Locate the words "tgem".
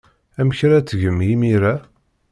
0.89-1.17